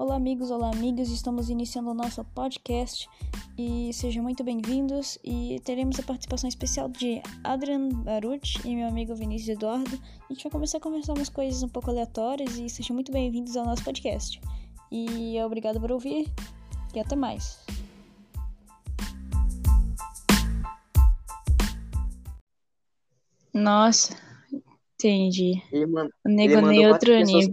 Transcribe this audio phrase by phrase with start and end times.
[0.00, 1.10] Olá, amigos, olá, amigas.
[1.10, 3.06] Estamos iniciando o nosso podcast
[3.58, 5.18] e sejam muito bem-vindos.
[5.22, 10.00] E teremos a participação especial de Adrian Baruch e meu amigo Vinícius Eduardo.
[10.22, 13.58] A gente vai começar a conversar umas coisas um pouco aleatórias e sejam muito bem-vindos
[13.58, 14.40] ao nosso podcast.
[14.90, 16.32] E obrigado por ouvir
[16.94, 17.62] e até mais.
[23.52, 24.16] Nossa,
[24.94, 25.62] entendi.
[25.70, 26.08] Ele, man...
[26.24, 27.50] O nego ele outro pessoas-.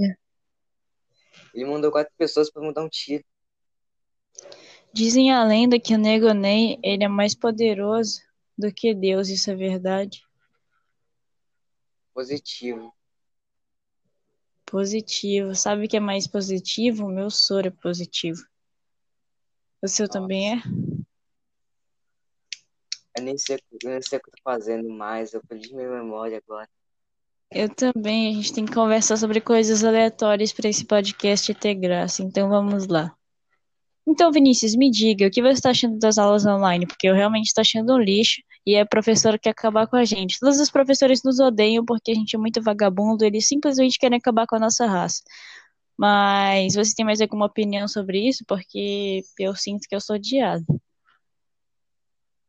[1.58, 3.26] Ele mandou quatro pessoas pra mudar um tiro.
[4.94, 8.22] Dizem a lenda que o Nego Ney, ele é mais poderoso
[8.56, 10.24] do que Deus, isso é verdade?
[12.14, 12.94] Positivo.
[14.66, 15.56] Positivo.
[15.56, 17.06] Sabe o que é mais positivo?
[17.06, 18.44] O meu soro é positivo.
[19.82, 20.62] O seu também é?
[23.18, 25.34] Eu nem sei, eu nem sei o que eu tô fazendo mais.
[25.34, 26.70] Eu perdi minha memória agora.
[27.52, 28.30] Eu também.
[28.30, 32.22] A gente tem que conversar sobre coisas aleatórias para esse podcast ter graça.
[32.22, 33.16] Então vamos lá.
[34.10, 36.88] Então, Vinícius, me diga, o que você está achando das aulas online?
[36.88, 40.40] Porque eu realmente estou achando um lixo e a professora quer acabar com a gente.
[40.40, 44.48] Todos os professores nos odeiam porque a gente é muito vagabundo, eles simplesmente querem acabar
[44.48, 45.22] com a nossa raça.
[45.98, 48.46] Mas você tem mais alguma opinião sobre isso?
[48.48, 50.64] Porque eu sinto que eu sou odiada.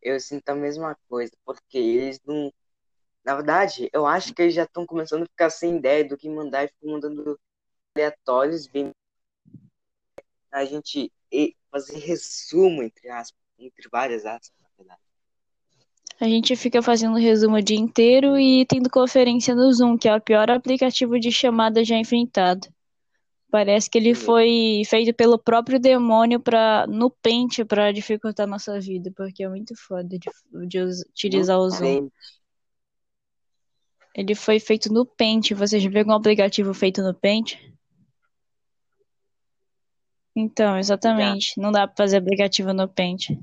[0.01, 2.53] Eu sinto a mesma coisa, porque eles não.
[3.29, 6.31] Na verdade, eu acho que eles já estão começando a ficar sem ideia do que
[6.31, 7.39] mandar e ficam mandando
[7.95, 8.91] aleatórios, bem.
[10.51, 11.13] A gente
[11.71, 15.01] fazer resumo, entre aspas, entre várias aspas, na verdade.
[16.19, 20.17] A gente fica fazendo resumo o dia inteiro e tendo conferência no Zoom, que é
[20.17, 22.67] o pior aplicativo de chamada já inventado.
[23.51, 28.81] Parece que ele foi feito pelo próprio demônio pra, no pente para dificultar a nossa
[28.81, 30.31] vida, porque é muito foda de,
[30.67, 31.81] de utilizar o Zoom.
[31.81, 32.13] Bem,
[34.19, 35.55] Ele foi feito no pente.
[35.55, 37.57] Você já viu algum aplicativo feito no pente?
[40.35, 41.53] Então, exatamente.
[41.57, 43.39] Não dá pra fazer aplicativo no pente.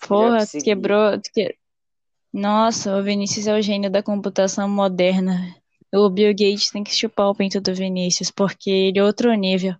[0.00, 0.64] Porra, consegui.
[0.64, 1.12] quebrou.
[1.32, 1.56] que-
[2.32, 5.54] Nossa, o Vinícius é o gênio da computação moderna.
[5.94, 9.76] O Bill Gates tem que chupar o pinto do Vinícius, porque ele é outro nível.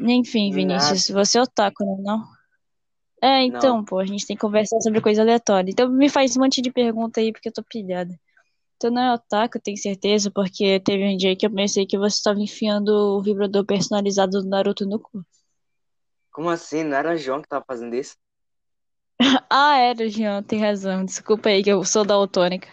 [0.00, 0.52] Enfim.
[0.52, 2.24] Vinícius, você é otaku, não é não?
[3.22, 3.84] É, então, Não.
[3.86, 5.70] pô, a gente tem que conversar sobre coisa aleatória.
[5.70, 8.14] Então me faz um monte de pergunta aí, porque eu tô pilhada.
[8.82, 12.16] Tu não é otaku, tenho certeza, porque teve um dia que eu pensei que você
[12.18, 15.24] estava enfiando o vibrador personalizado do Naruto no cu.
[16.30, 16.82] como assim?
[16.84, 18.16] Não era o João que tava fazendo isso?
[19.50, 21.04] Ah, era, Jean, tem razão.
[21.04, 22.68] Desculpa aí que eu sou daltônica.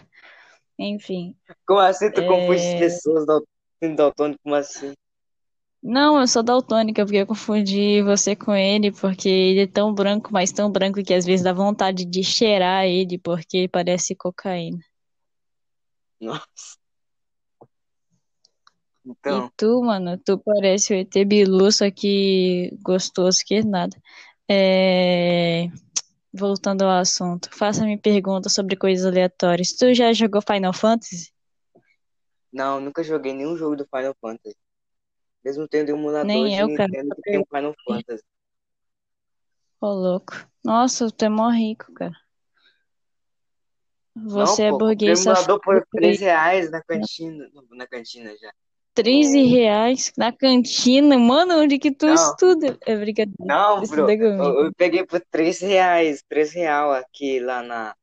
[0.78, 1.36] Enfim.
[1.66, 2.26] Como assim tu É.
[2.26, 3.42] confunde as pessoas dal-
[3.96, 4.40] daltônico?
[4.42, 4.92] Como assim?
[5.82, 10.30] Não, eu sou daltônica, porque eu confundi você com ele, porque ele é tão branco,
[10.32, 14.78] mas tão branco que às vezes dá vontade de cheirar ele, porque parece cocaína.
[16.20, 16.78] Nossa.
[19.04, 23.96] E Então, tu, mano, tu parece o ET Bilu, só que gostoso que nada.
[24.48, 25.68] É...
[26.32, 29.72] Voltando ao assunto, faça-me perguntas sobre coisas aleatórias.
[29.72, 31.32] Tu já jogou Final Fantasy?
[32.52, 34.56] não, nunca joguei nenhum jogo do Final Fantasy.
[35.44, 36.88] Mesmo tendo um emulador Nem de eu, cara.
[36.88, 38.24] Nintendo que tem um Final Fantasy.
[39.80, 40.46] Ô, louco.
[40.62, 42.14] Nossa, tu é mó rico, cara.
[44.24, 45.86] Você não, é pô, burguês um emulador por safado.
[45.92, 47.50] 3 reais na cantina.
[47.70, 48.52] Na cantina já.
[48.94, 51.18] 13 reais na cantina.
[51.18, 52.14] Mano, onde que tu Não.
[52.14, 52.78] estuda?
[52.82, 53.36] É brincadeira.
[53.38, 54.10] Não, bro.
[54.10, 56.22] Eu, eu peguei por 3 reais.
[56.28, 57.96] 3 real aqui lá na.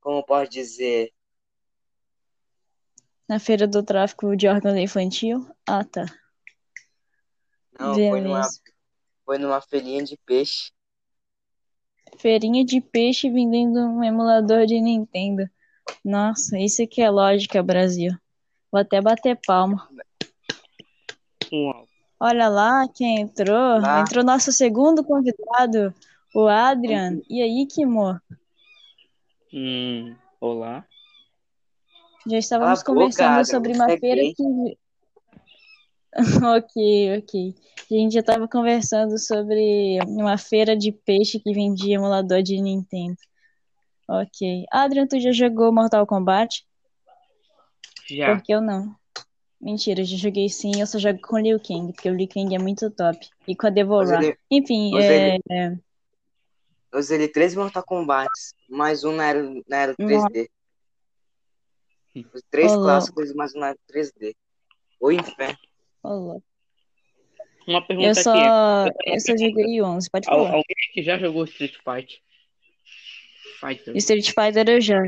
[0.00, 1.12] Como posso dizer?
[3.28, 5.44] Na feira do tráfico de órgãos infantil?
[5.66, 6.06] Ah, tá.
[7.78, 8.42] Não, foi numa,
[9.24, 10.70] foi numa feirinha de peixe.
[12.18, 15.48] Feirinha de peixe vendendo um emulador de Nintendo.
[16.04, 18.12] Nossa, isso que é lógica, Brasil.
[18.70, 19.88] Vou até bater palma.
[21.52, 21.86] Uau.
[22.18, 23.80] Olha lá quem entrou.
[23.80, 24.00] Lá.
[24.00, 25.94] Entrou nosso segundo convidado,
[26.34, 27.20] o Adrian.
[27.28, 28.18] E aí, Kimo?
[29.52, 30.84] Hum, olá.
[32.26, 34.78] Já estávamos Cala a boca, conversando sobre uma feira que.
[36.58, 37.54] Ok, ok.
[37.90, 43.16] A gente já estava conversando sobre uma feira de peixe que vendia emulador de Nintendo.
[44.08, 44.64] Ok.
[44.72, 46.66] Adrian, tu já jogou Mortal Kombat?
[48.08, 48.34] Já.
[48.36, 48.94] Porque eu não.
[49.60, 52.28] Mentira, eu já joguei sim, eu só jogo com o Liu Kang, porque o Liu
[52.28, 53.18] Kang é muito top.
[53.48, 54.22] E com a Devorah.
[54.22, 55.36] Ele- Enfim, é...
[55.48, 55.80] ele-
[56.92, 58.30] Eu zerei três Mortal Kombat,
[58.68, 60.48] mais um na era, na era 3D.
[62.32, 64.34] Os três Ô, clássicos, mais um na era 3D.
[65.00, 65.58] O inferno.
[66.14, 66.44] Louco.
[67.66, 68.96] Uma Eu pergunta só, aqui.
[69.06, 70.48] eu só joguei 11, pode Al- falar.
[70.50, 72.18] alguém que já jogou Street Fighter?
[73.60, 73.96] Fighter.
[73.96, 75.02] Street Fighter eu já.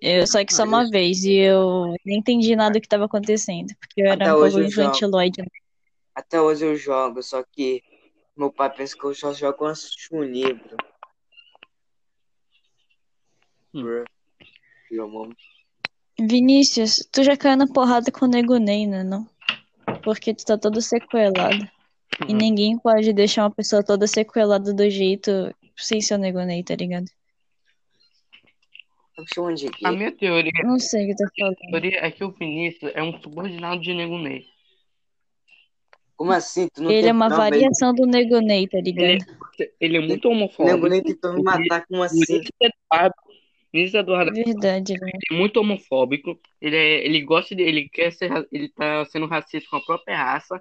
[0.00, 2.86] Eu, só que só Ah, uma eu- vez e eu nem entendi nada do que
[2.86, 4.86] estava acontecendo, porque eu era Até um hoje pouco eu jogo.
[4.88, 5.42] infantiloide.
[5.42, 5.48] né?
[6.14, 7.82] Até hoje eu jogo, só que
[8.36, 9.66] meu pai pensa que eu só jogo
[10.12, 10.76] um livro.
[13.74, 14.04] Hum.
[16.20, 19.28] Vinícius, tu já caiu na porrada com o Nego Ney, né, não?
[20.08, 21.68] Porque tu tá todo sequelado.
[22.26, 22.38] E Uhum.
[22.38, 26.74] ninguém pode deixar uma pessoa toda sequelada do jeito sem ser o Nego Ney, tá
[26.74, 27.04] ligado?
[29.84, 31.56] A minha teoria, Não sei o que tá falando.
[31.70, 34.46] teoria é que o Vinícius é um subordinado de Nego Ney.
[36.16, 36.68] Como assim?
[36.72, 37.26] Tu não Ele tem é uma?
[37.26, 39.26] Ele- variação do Nego Ney, tá Ele, ligado?
[39.78, 40.88] ele é muito homofóbico.
[40.88, 42.40] nem tentou me matar, como O assim?
[42.58, 43.14] Eduardo,
[43.72, 45.10] Vinícius Eduardo Verdade, né?
[45.30, 46.40] é muito homofóbico.
[46.60, 47.62] Ele, é, ele gosta de.
[47.62, 48.30] Ele quer ser.
[48.50, 50.60] Ele tá sendo racista com a própria raça.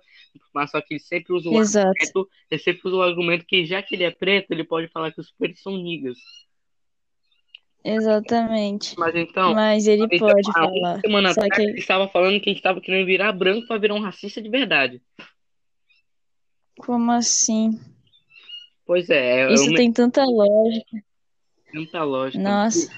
[0.53, 1.87] Mas só que ele sempre usa o Exato.
[1.87, 2.29] argumento.
[2.51, 5.21] Ele sempre usa o argumento que já que ele é preto, ele pode falar que
[5.21, 6.17] os pretos são niggas.
[7.83, 8.99] Exatamente.
[8.99, 9.53] Mas então.
[9.53, 10.99] Mas ele então, pode falar.
[10.99, 13.79] semana Só atrás, que ele estava falando que a gente estava querendo virar branco para
[13.79, 15.01] virar um racista de verdade.
[16.77, 17.79] como assim?
[18.85, 21.06] Pois é, Isso uma tem tanta lógica.
[21.73, 22.41] Muita lógica.
[22.43, 22.89] Nossa.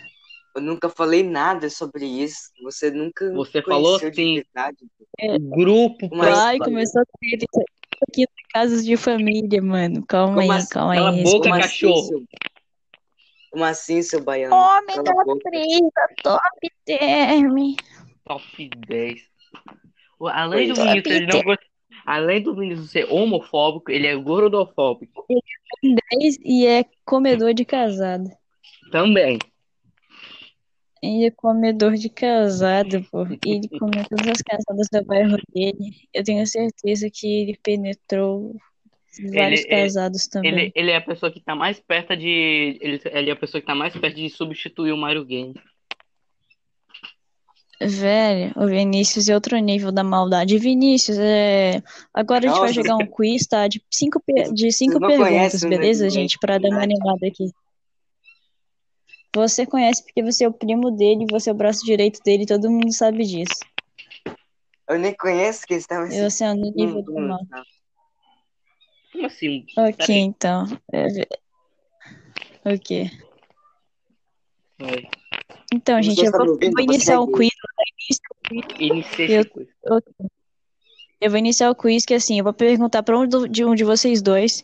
[0.55, 2.51] Eu nunca falei nada sobre isso.
[2.63, 4.35] Você nunca Você falou conheceu de sim.
[4.35, 4.77] verdade.
[5.21, 7.45] O grupo Mas- Vai, começou a ter
[8.09, 10.03] aqui casos de família, mano.
[10.05, 10.69] Calma Como aí, assim?
[10.69, 11.19] calma Cala aí.
[11.19, 12.07] a boca, Como assim, cachorro.
[12.07, 12.23] seu...
[13.51, 14.55] Como assim, seu baiano?
[14.55, 15.91] Homem Cala da presa,
[16.23, 17.55] top term.
[18.25, 19.21] Top 10.
[20.19, 20.83] O- Além do é.
[20.83, 21.63] Vinícius, ele não gosta.
[22.05, 25.25] Além do Vinícius ser homofóbico, ele é gordofóbico.
[26.43, 28.29] E é comedor de casado.
[28.91, 29.39] Também.
[31.01, 33.25] Ele é comedor de casado, pô.
[33.25, 35.95] E ele comeu todas as casadas do bairro dele.
[36.13, 38.55] Eu tenho certeza que ele penetrou
[39.31, 40.51] vários Ele- casados também.
[40.51, 42.77] Ele, ele é a pessoa que tá mais perto de.
[42.81, 45.53] Ele, ele é a pessoa que tá mais perto de substituir o Mario Game.
[47.81, 50.57] Velho, o Vinícius é outro nível da maldade.
[50.57, 51.81] Vinícius, é...
[52.13, 52.73] agora a gente vai Nossa.
[52.73, 53.69] jogar um quiz, tá?
[53.69, 54.21] De cinco,
[54.53, 56.37] de cinco perguntas, conhecem o beleza, Ney, gente?
[56.39, 57.49] Pra dar uma animada aqui.
[59.35, 62.69] Você conhece porque você é o primo dele, você é o braço direito dele, todo
[62.69, 63.53] mundo sabe disso.
[64.87, 67.39] Eu nem conheço que estava E você é no nível do mal.
[69.13, 69.65] Como assim?
[69.77, 70.17] Ok, Peraí.
[70.21, 70.65] então.
[70.91, 71.07] É...
[71.07, 71.27] ve-
[72.65, 73.11] Ok.
[74.79, 75.07] Vai.
[75.73, 76.71] Então, Você gente, eu está vou, ouvindo?
[76.71, 77.51] vou iniciar o Você- quiz.
[79.29, 79.67] Eu- esse quiz.
[81.21, 83.83] Eu vou iniciar o quiz que assim, eu vou perguntar pra um de um de
[83.83, 84.63] vocês dois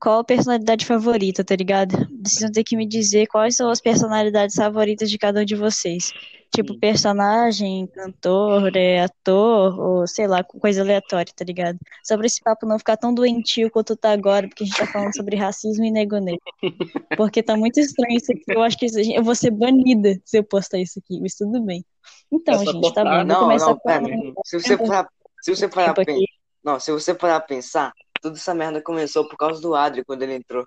[0.00, 1.92] qual a personalidade favorita, tá ligado?
[2.22, 5.54] Vocês vão ter que me dizer quais são as personalidades favoritas de cada um de
[5.54, 6.12] vocês.
[6.54, 11.78] Tipo, personagem, cantor, é, ator, ou sei lá, coisa aleatória, tá ligado?
[12.04, 14.86] Só pra esse papo não ficar tão doentio quanto tá agora, porque a gente tá
[14.86, 16.38] falando sobre racismo e negonê.
[17.16, 18.44] Porque tá muito estranho isso aqui.
[18.48, 21.84] Eu acho que eu vou ser banida se eu postar isso aqui, mas tudo bem.
[22.30, 23.24] Então, É gente, tá bom.
[23.24, 24.04] Não, não, pera.
[24.44, 25.08] Se você parar,
[25.42, 26.24] se você parar Tipo.
[26.62, 27.92] Não, se você parar pensar,
[28.24, 30.66] toda essa merda começou por causa do Adri quando ele entrou.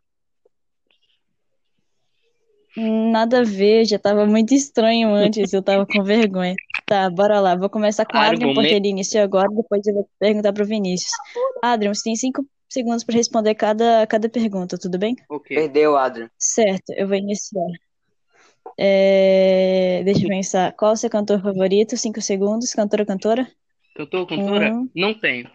[2.75, 6.54] Nada a ver, já tava muito estranho antes, eu tava com vergonha.
[6.86, 7.56] Tá, bora lá.
[7.56, 11.12] Vou começar com o Adrian, porque ele iniciou agora, depois eu vou perguntar pro Vinícius.
[11.63, 15.15] Adrian, você tem cinco segundos pra responder cada, cada pergunta, tudo bem?
[15.27, 15.57] Ok.
[15.57, 16.30] Perdeu, Adri.
[16.38, 17.65] Certo, eu vou iniciar.
[18.77, 20.71] É, Deixa eu pensar.
[20.74, 21.98] Qual é o seu cantor favorito?
[21.98, 22.75] Cinco segundos.
[22.75, 23.48] Cantora, cantora?
[23.96, 24.72] Cantor, cantora?
[24.72, 25.50] Um, Não tenho.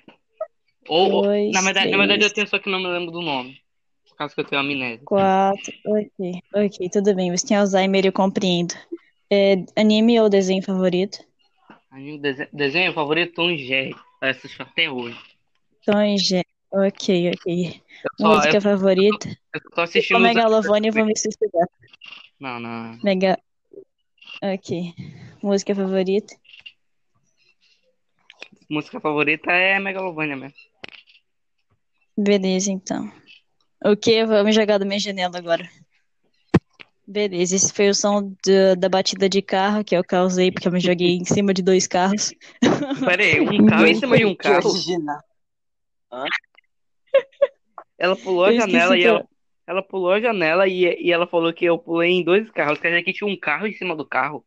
[0.89, 3.61] Ou, dois, na verdade, na verdade, eu tenho, só que não me lembro do nome.
[4.09, 5.01] Por causa que eu tenho amnésia.
[5.05, 5.73] Quatro.
[5.87, 7.31] Ok, ok, tudo bem.
[7.31, 8.75] Você tem Alzheimer, eu compreendo.
[9.31, 11.19] É, anime ou desenho favorito?
[11.91, 13.95] Aí o dese- desenho favorito, Tom Jerry.
[14.21, 15.19] Eu assisto até hoje.
[15.85, 16.47] Tom Jerry.
[16.71, 17.83] Ok, ok.
[18.21, 19.29] Só, Música eu, favorita?
[19.55, 20.17] eu tô assistindo.
[20.19, 21.67] for os- Megalovania, eu vou me suicidar.
[22.41, 22.99] Não, não.
[23.03, 23.39] Mega.
[24.43, 24.95] Ok.
[25.43, 26.35] Música favorita?
[28.73, 30.57] Música favorita é Megalovania mesmo.
[32.17, 33.13] Beleza, então.
[33.85, 35.69] Ok, vamos jogar da minha janela agora.
[37.07, 40.73] Beleza, esse foi o som da, da batida de carro que eu causei porque eu
[40.73, 42.33] me joguei em cima de dois carros.
[43.05, 44.73] Pera aí, um carro em cima de um Que carro.
[47.99, 49.29] Ela pulou a janela e que ela,
[49.67, 52.81] ela pulou a janela e, e ela falou que eu pulei em dois carros.
[52.81, 54.43] Quer dizer que tinha um carro em cima do carro.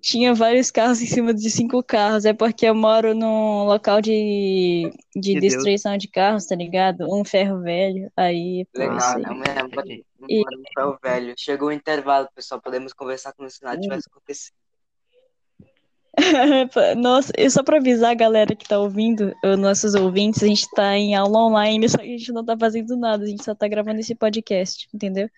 [0.00, 2.24] Tinha vários carros em cima de cinco carros.
[2.24, 5.54] É porque eu moro num local de, de Meu Deus.
[5.54, 7.06] destruição de carros, tá ligado?
[7.12, 8.10] Um ferro velho.
[8.16, 9.22] Aí, Legal, isso aí.
[9.24, 9.68] é mesmo.
[9.68, 10.04] Entendi.
[10.28, 11.34] E- Bora para o velho.
[11.38, 12.60] Chegou o intervalo, pessoal.
[12.60, 14.54] Podemos conversar como se nada tivesse acontecido.
[16.96, 20.66] Nossa, e só pra avisar a galera que tá ouvindo, os nossos ouvintes, a gente
[20.70, 23.54] tá em aula online, só que a gente não tá fazendo nada, a gente só
[23.54, 25.28] tá gravando esse podcast, entendeu?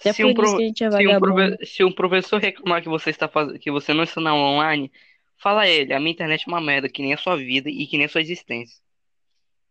[0.00, 2.88] Se um, pro- que a gente é se, um prove- se um professor reclamar que
[2.88, 3.58] você está faz...
[3.58, 4.92] que você não está na online,
[5.38, 7.86] fala a ele, a minha internet é uma merda, que nem a sua vida e
[7.86, 8.78] que nem a sua existência.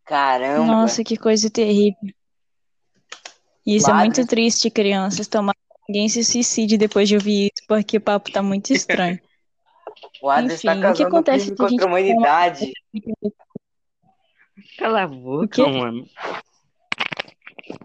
[0.05, 0.65] Caramba.
[0.65, 2.13] Nossa, que coisa terrível.
[3.65, 5.27] Isso é muito triste, crianças.
[5.27, 9.19] Tomara que ninguém se suicide depois de ouvir isso, porque o papo tá muito estranho.
[10.21, 12.73] O Enfim, está o que acontece crime se a gente contra a humanidade.
[14.77, 16.07] Cala a boca, mano.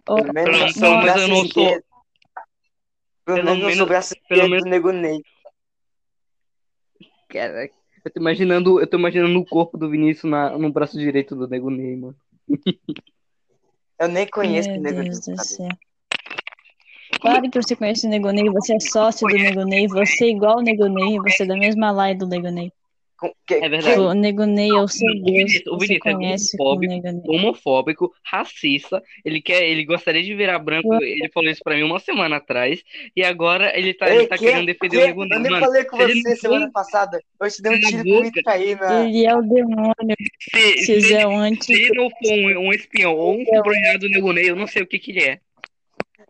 [0.08, 1.82] Oh, Pelo menos menos braço eu não sou-.
[3.24, 5.22] Pelo Pelo menos o menos- braço pelo esquerdo menos- do Nego Ney.
[7.28, 7.74] Caraca.
[8.04, 11.46] Eu tô imaginando, eu tô imaginando o corpo do Vinícius na, no braço direito do
[11.46, 12.16] Nego Ney, mano.
[13.98, 15.08] Eu nem conheço o meu Nego Ney.
[15.10, 15.44] Deus do cara.
[15.44, 15.68] céu.
[17.20, 20.28] Claro que você conhece o Nego Ney, você é sócio do Nego Ney, você é
[20.30, 22.72] igual o Nego Ney, você é da mesma laia do Nego Ney.
[23.46, 24.00] Que- É verdade.
[24.00, 27.32] O Nego Ney é o seu Deus, o Vinícius é homofóbico.
[27.32, 31.98] Homofóbico, racista, ele quer, ele gostaria de virar branco, ele falou isso pra mim uma
[31.98, 32.80] semana atrás,
[33.14, 35.36] e agora ele tá, ele tá que- querendo defender que- o Nego Ney.
[35.36, 37.20] Eu nem Mano, falei com se ele você semana passada.
[37.40, 39.04] Eu te dei um tiro isso aí na.
[39.04, 41.94] Ele é o demônio, se, se, vocês é um se anti...
[41.94, 44.86] não for um, um espião ou um subordinado do Nego Ney, eu não sei o
[44.86, 45.40] que que ele é.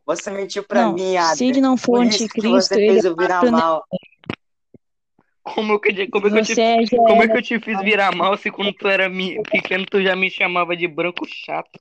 [0.07, 1.49] Você mentiu pra Não, mim, se Adler.
[1.51, 3.85] ele não for que anticristo, ele fez é eu virar próprio mal.
[5.55, 7.81] Como eu, que- como é que eu te é- Como é que eu te fiz
[7.81, 11.79] virar mal se quando tu era mi- pequeno tu já me chamava de branco chato?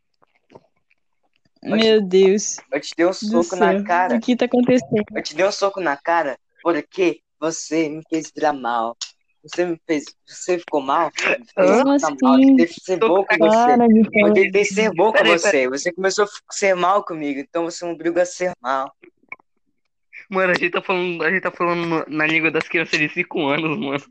[1.63, 4.15] Meu Deus Eu te dei um soco céu, na cara.
[4.15, 5.03] o que tá acontecendo?
[5.13, 8.95] Eu te dei um soco na cara porque você me fez virar mal.
[9.43, 10.03] Você me fez.
[10.25, 11.11] Você ficou mal?
[11.15, 11.83] Fez Como
[12.21, 12.35] mal.
[12.35, 12.55] Assim?
[12.57, 13.71] tentei ser bom com você.
[14.13, 15.69] Eu tentei ser bom com você.
[15.69, 18.93] Você começou a ser mal comigo, então você me obriga a ser mal.
[20.29, 23.47] Mano, a gente tá falando, a gente tá falando na língua das crianças de 5
[23.47, 24.03] anos, mano.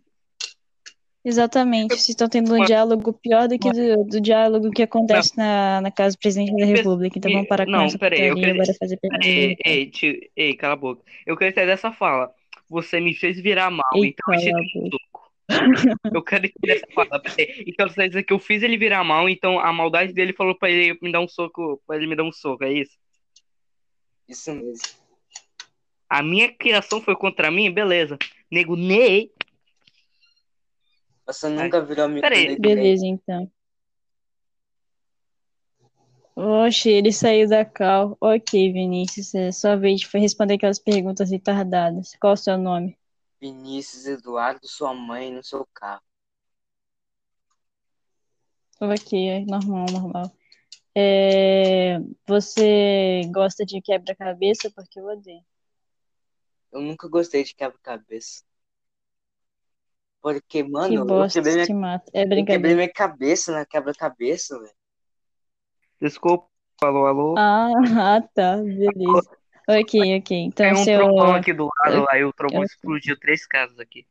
[1.25, 2.64] Exatamente, vocês estão tendo um Mano.
[2.66, 6.64] diálogo pior do que do, do diálogo que acontece na, na casa do presidente da
[6.64, 7.18] República.
[7.18, 9.26] Então vamos parar com Não, essa peraí, eu quero- bora fazer pergunta.
[9.26, 11.02] Ei, ei, tio, ei, cala a boca.
[11.26, 12.30] Eu quero entender essa fala.
[12.70, 15.32] Você me fez virar mal, Ei, então eu te um soco.
[16.14, 17.20] Eu quero entender essa fala.
[17.20, 17.64] Peraí.
[17.66, 20.54] Então você quer dizer que eu fiz ele virar mal, então a maldade dele falou
[20.56, 22.96] pra ele me dar um soco, pra ele me dar um soco, é isso?
[24.28, 24.98] Isso mesmo.
[26.09, 28.19] A minha criação foi contra mim, beleza.
[28.50, 29.31] Nego Ney.
[31.27, 32.49] Você nunca virou amigo Peraí.
[32.49, 32.62] Nego.
[32.62, 33.50] Beleza, então.
[36.35, 38.17] Oxe, ele saiu da cal.
[38.21, 42.12] Ok, Vinícius, é sua vez de responder aquelas perguntas retardadas.
[42.21, 42.97] Qual o seu nome?
[43.41, 46.00] Vinícius Eduardo, sua mãe no seu carro.
[48.81, 50.33] Ok, é normal, normal.
[50.95, 54.71] É, você gosta de quebra-cabeça?
[54.71, 55.45] Porque eu odeio.
[56.72, 58.42] Eu nunca gostei de quebra-cabeça.
[60.20, 62.10] Porque, Que mano, eu bosta, quebrei minha, mata.
[62.12, 64.75] É eu quebrei minha cabeça na quebra-cabeça, velho.
[66.00, 66.46] Desculpa.
[66.82, 67.34] Alô, alô.
[67.38, 67.70] Ah,
[68.16, 69.30] ah, tá, beleza.
[69.68, 70.37] Ok, ok.
[70.37, 70.98] Então, Tem um seu.
[70.98, 74.06] trovão aqui do lado, aí o trovão eu- explodiu três casas aqui.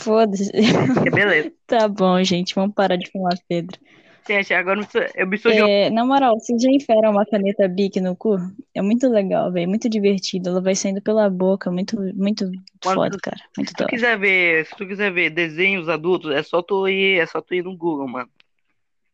[0.00, 0.50] Foda-se.
[0.54, 1.52] É beleza.
[1.66, 2.54] Tá bom, gente.
[2.54, 3.80] Vamos parar de falar Pedro.
[4.26, 8.36] Gente, agora eu um- É, na moral, vocês já enfiaram uma caneta Bic no cu?
[8.74, 9.68] É muito legal, velho.
[9.68, 10.48] Muito divertido.
[10.48, 11.70] Ela vai saindo pela boca.
[11.70, 12.46] Muito, muito
[12.84, 13.40] Mano, foda, cara.
[13.56, 17.20] Muito Se tu quiser ver, se tu quiser ver desenhos adultos, é só tu ir,
[17.20, 18.28] é só tu ir no Google, mano.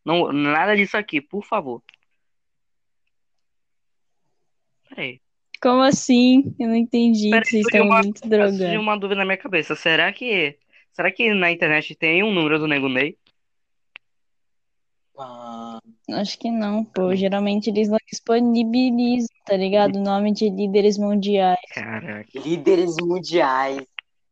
[0.05, 1.83] Não, nada disso aqui, por favor.
[4.89, 5.21] Peraí.
[5.61, 6.55] Como assim?
[6.59, 7.31] Eu não entendi.
[7.31, 8.59] Peraí, Vocês estão uma- muito drogados.
[8.81, 9.77] uma dúvida na minha cabeça.
[9.77, 10.59] Será que,
[10.93, 13.17] será que na internet tem um número do Nego Ney?
[15.19, 15.79] Ah,
[16.11, 17.15] Acho que não, pô.
[17.15, 19.97] Geralmente eles não disponibilizam, tá ligado?
[19.97, 21.59] O nome de líderes mundiais.
[21.75, 22.27] Caraca.
[22.35, 23.85] líderes mundiais.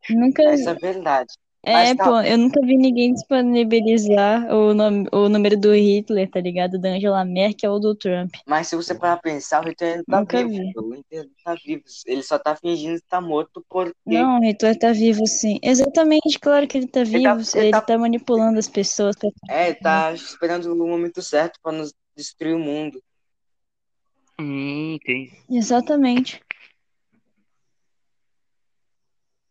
[0.09, 0.43] Nunca.
[0.43, 1.33] Essa é a verdade.
[1.63, 6.41] É, tá- pô, eu nunca vi ninguém disponibilizar o, nome, o número do Hitler, tá
[6.41, 6.81] ligado?
[6.81, 8.35] Da Angela Merkel ou do Trump.
[8.47, 10.49] Mas se você parar pra pensar, o Hitler ainda tá Nunca vivo.
[10.51, 10.73] vi.
[10.79, 11.83] O Hitler ainda tá vivo.
[12.07, 15.59] Ele só tá fingindo que tá morto porque Não, o Hitler tá vivo, sim.
[15.63, 17.51] Exatamente, claro que ele tá Ele tá- vivo.
[17.55, 19.15] ele Ele tá- tá manipulando as pessoas.
[19.17, 23.03] pra- é, ele tá esperando o momento certo pra nos destruir o mundo.
[24.41, 25.31] Hum, entendi.
[25.51, 26.41] Exatamente.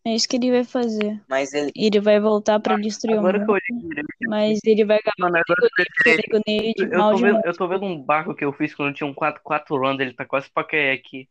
[0.09, 1.21] É isso que ele vai fazer.
[1.29, 1.71] Mas ele.
[1.75, 5.35] Ele vai voltar pra destruir o que eu mundo, olhei direito, mas ele vai mano,
[5.45, 8.89] que eu ganhar eu tô vendo, eu tô vendo um barco que eu fiz quando
[8.89, 11.29] eu tinha um 4, 4 anos, ele tá quase pra cair aqui.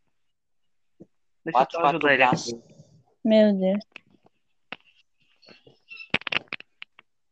[1.45, 2.63] Deixa eu Quatro, só quatro ajudar ele aqui.
[3.25, 3.85] Meu Deus.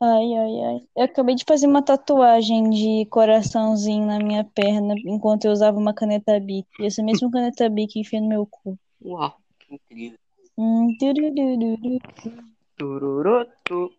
[0.02, 0.80] Ai, ai, ai.
[0.96, 5.94] Eu acabei de fazer uma tatuagem de coraçãozinho na minha perna enquanto eu usava uma
[5.94, 6.66] caneta Bic.
[6.80, 8.76] E essa mesma caneta Bic enfia no meu cu.
[9.00, 9.36] Uau.
[9.70, 10.18] Incrível.
[10.58, 11.98] Hum, turururu.
[12.76, 13.92] Tururutu.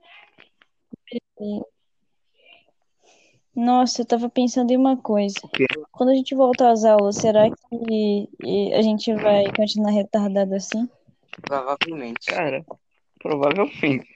[3.55, 5.35] Nossa, eu tava pensando em uma coisa.
[5.43, 5.65] O quê?
[5.91, 8.29] Quando a gente voltar às aulas, será que
[8.73, 10.87] a gente vai continuar retardado assim?
[11.41, 12.27] Provavelmente.
[12.27, 12.63] Cara,
[13.19, 14.07] provavelmente.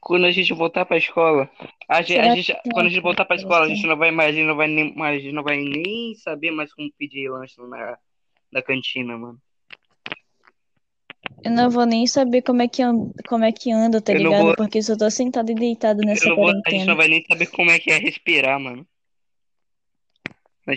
[0.00, 1.50] quando a gente voltar pra escola,
[1.88, 4.10] a gente, a gente- que quando a gente voltar pra escola, a gente não vai
[4.10, 6.92] mais, a gente não vai nem, mais- a gente não vai nem saber mais como
[6.96, 7.98] pedir lanche na,
[8.52, 9.40] na cantina, mano.
[11.44, 14.18] Eu não vou nem saber como é que anda, como é que anda, tá Eu
[14.18, 14.44] ligado?
[14.44, 16.96] vou- Porque eu só tô sentado e deitado Eu nessa não vou, a gente não
[16.96, 18.86] vai nem saber como é que é respirar, mano.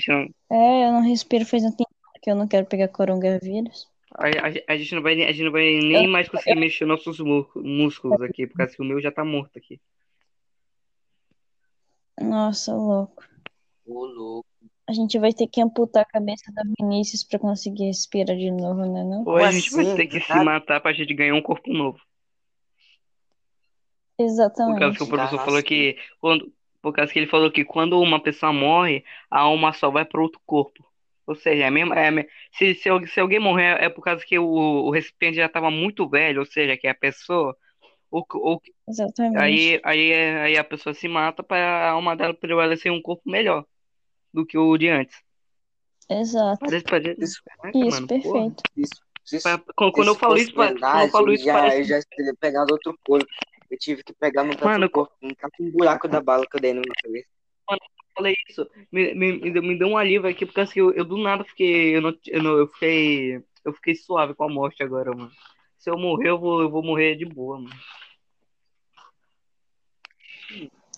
[0.08, 1.90] Não, É, eu não respiro faz um tempo
[2.22, 3.88] que eu não quero pegar coronavírus.
[4.14, 6.86] a, a, a gente não vai, nem- a gente não vai nem mais conseguir mexer
[6.86, 9.80] nossos músculos aqui, por causa que o meu já tá morto aqui.
[12.22, 13.24] Nossa, louco.
[13.86, 14.49] Ô, louco.
[14.90, 18.82] A gente vai ter que amputar a cabeça da Vinícius pra conseguir respirar de novo,
[18.92, 19.26] né não?
[19.26, 19.96] Ou a gente vai assim?
[19.96, 22.00] ter que se matar pra gente ganhar um corpo novo.
[24.64, 24.98] Por causa Exatamente.
[24.98, 28.22] que o professor Tá falou que quando, por causa que ele falou que quando uma
[28.22, 30.86] pessoa morre, a alma só vai para outro corpo.
[31.26, 34.26] Ou seja, é mesmo, é, me- se, se, al- se alguém morrer é por causa
[34.26, 37.56] que o, o recipiente já estava muito velho, ou seja, que a pessoa
[38.12, 39.40] ou, ou, Exatamente.
[39.40, 43.66] aí, aí, aí a pessoa se mata para a alma dela prevalecer um corpo melhor
[44.34, 45.22] do que o de antes.
[46.10, 46.60] Exato.
[46.60, 48.22] Parece, parece, Isso- caraca, Isso, mano, porra.
[48.22, 48.64] perfeito.
[48.76, 51.54] Isso, isso, Pa- Quando, quando eu falo isso, pa- quando eu verdade, falo isso, já,
[51.54, 53.28] parece eu já teria pegado outro corpo.
[53.70, 56.58] Eu tive que pegar no Mano, corpo, não tá com um buraco da bala que
[56.58, 57.28] eu dei na minha cabeça.
[58.16, 61.44] falei isso, me, me, me deu um alívio aqui, porque assim, eu, eu do nada
[61.44, 65.32] fiquei, eu não, eu não, eu fiquei, eu fiquei suave com a morte agora, mano.
[65.78, 67.70] Se eu morrer, eu vou, eu vou morrer de boa, mano.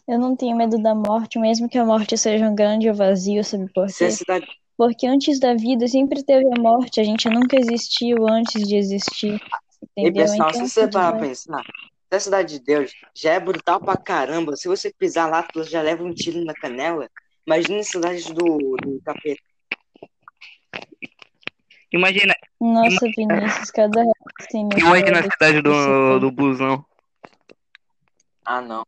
[0.07, 3.71] Eu não tenho medo da morte, mesmo que a morte seja um grande vazio, sabe
[3.73, 4.09] por quê?
[4.09, 8.75] cidade Porque antes da vida sempre teve a morte, a gente nunca existiu antes de
[8.75, 9.39] existir.
[9.97, 10.23] E Entendeu?
[10.25, 13.79] pessoal, Então, se você parar pra pensar, se a cidade de Deus já é brutal
[13.79, 17.07] pra caramba, se você pisar lá, tu já leva um tiro na canela.
[17.45, 19.41] Imagina a cidade do, do capeta.
[21.91, 24.03] Imagina, Nossa, Vinícius, cada
[24.77, 26.19] imagina a cidade do, tudo.
[26.19, 26.85] do busão.
[28.45, 28.83] Ah, não.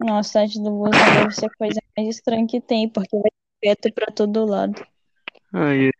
[0.00, 3.30] Nossa, a cidade do busão deve ser a coisa mais estranha que tem, porque vai
[3.60, 4.86] ter teto pra todo lado.
[5.52, 5.90] Ai,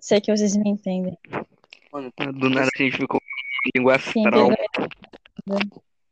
[0.00, 1.16] Se é que vocês me entendem.
[1.92, 4.50] Mano, do nada a gente ficou com língua astral.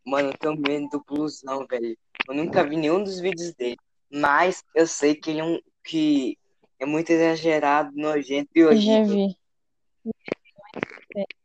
[0.04, 1.96] mano, eu medo do blusão, velho.
[2.28, 3.76] Eu nunca vi nenhum dos vídeos dele.
[4.10, 6.38] Mas eu sei que ele é um que
[6.78, 9.36] é muito exagerado, nojento e eu já vi.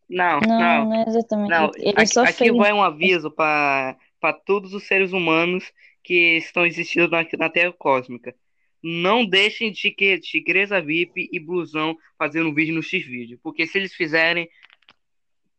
[0.10, 1.50] Não, Não, não, não é exatamente.
[1.50, 1.72] não.
[1.76, 5.72] Ele é Aqui, só aqui vai um aviso para para todos os seres humanos
[6.04, 8.36] que estão existindo na, na Terra Cósmica.
[8.82, 13.94] Não deixem de que Tigresa VIP e Blusão fazendo vídeo no X-Vídeo, porque se eles
[13.94, 14.48] fizerem,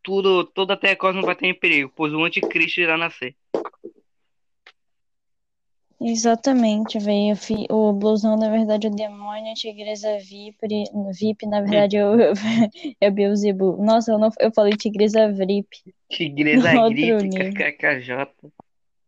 [0.03, 3.37] tudo, toda a Terra Cósmica vai estar em perigo, pois o anticristo irá nascer.
[6.01, 7.37] Exatamente, velho.
[7.71, 10.57] O blusão, na verdade, é o demônio, a tigresa VIP,
[11.13, 12.17] VIP na verdade, é o,
[13.01, 13.81] é o Beelzebub.
[13.81, 15.95] Nossa, eu, não, eu falei tigresa VIP.
[16.09, 17.53] Tigresa nível.
[17.53, 18.35] KKJ.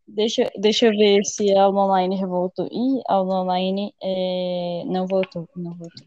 [0.09, 2.67] Deixa, deixa eu ver se a aula online voltou.
[2.67, 4.83] Ih, a aula online é...
[4.87, 6.07] não voltou, não voltou.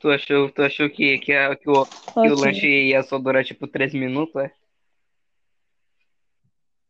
[0.00, 3.44] Tu achou, tu achou que, que, a- que, o, que o lanche ia só durar
[3.44, 4.50] tipo 3 minutos, é?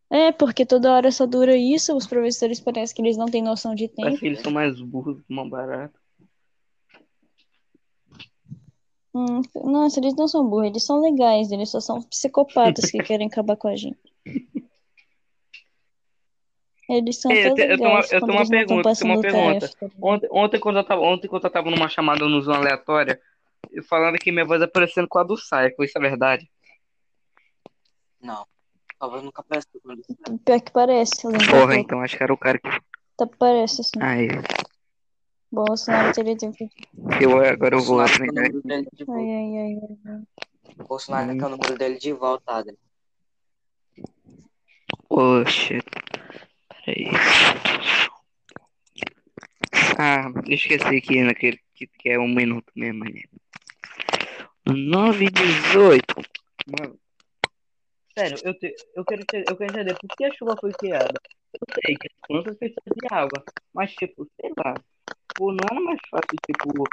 [0.09, 3.75] É, porque toda hora só dura isso, os professores parecem que eles não têm noção
[3.75, 4.21] de Parece tempo.
[4.21, 5.99] que eles são mais burros que mão barata.
[9.13, 13.27] Hum, nossa, eles não são burros, eles são legais, eles só são psicopatas que querem
[13.27, 13.99] acabar com a gente.
[16.89, 19.71] Eles são Ei, eu eu tenho uma- eu tenho uma pergunta, eu tenho uma pergunta.
[20.01, 23.21] Ontem, ontem, quando eu tava, ontem, quando eu tava numa chamada no Zoom aleatória,
[23.73, 26.49] eu falando que minha voz é parecendo com a do Psycho, isso é verdade?
[28.21, 28.47] Não.
[28.99, 30.39] Talvez nunca isso.
[30.45, 32.69] Pior que parece, um Porra, então acho que era o cara que.
[33.17, 34.01] Tá, parece, assim.
[34.01, 34.29] Aí,
[35.51, 36.57] Bolsonaro teria tempo
[37.21, 38.53] eu agora eu vou aprender.
[38.53, 39.31] número dele de Ai, volta.
[39.31, 40.87] ai, ai, ai.
[40.87, 41.39] Bolsonaro Hum.
[41.39, 42.79] quer o número dele de volta, Adri.
[45.09, 45.81] Oxe.
[46.85, 47.11] Peraí.
[49.99, 53.05] Ah, eu esqueci que, naquele, que, que é um minuto mesmo.
[53.05, 53.23] Né?
[54.67, 56.15] 9 e 18.
[56.67, 56.99] Mano,
[58.19, 61.21] sério, eu, te, eu, quero, eu quero entender por que a chuva foi criada.
[61.53, 64.75] Eu sei que as plantas precisam de água, mas, tipo, sei lá.
[65.37, 66.89] Pô, não era mais fácil, tipo,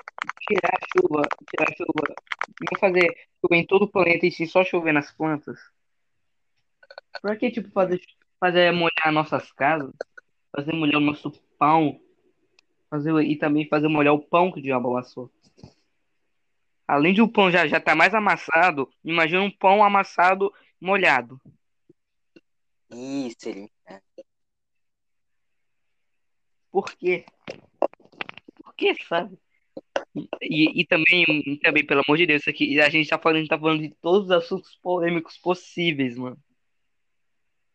[0.47, 2.15] tirar a chuva, tirar a chuva,
[2.59, 3.07] não fazer
[3.39, 5.57] chover em todo o planeta e sim só chover nas plantas?
[7.21, 8.01] Pra que, tipo, fazer,
[8.39, 9.93] fazer molhar nossas casas,
[10.53, 12.01] fazer molhar o nosso pão,
[12.89, 15.31] fazer, e também fazer molhar o pão que o diabo amassou?
[16.86, 21.39] Além de o pão já já tá mais amassado, imagina um pão amassado molhado.
[22.91, 23.71] Isso, ele.
[23.87, 24.01] é.
[26.71, 27.25] Por quê?
[28.63, 29.37] Por quê, sabe?
[30.41, 33.39] E, e também, e também, pelo amor de Deus, isso aqui, a gente tá falando,
[33.39, 36.37] gente tá falando de todos os assuntos polêmicos possíveis, mano.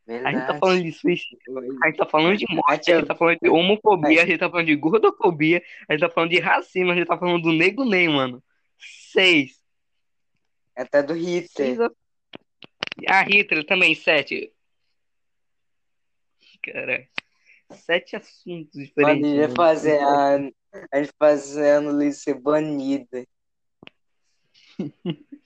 [0.09, 0.59] A gente tá Verdade.
[0.59, 1.39] falando de suicídio,
[1.83, 4.49] a gente tá falando de morte, a gente tá falando de homofobia, a gente tá
[4.49, 7.85] falando de gordofobia, a gente tá falando de racismo, a gente tá falando do nego
[7.85, 8.43] Ney, mano.
[8.79, 9.61] Seis.
[10.75, 11.81] Até do Seis Hitler.
[11.83, 11.91] a...
[13.07, 14.53] A Hitler também, sete.
[16.63, 17.09] Cara,
[17.73, 19.31] sete assuntos diferentes.
[19.31, 20.37] Mano, a gente vai fazer a,
[20.93, 23.27] a gente fazendo Luiz ser banida.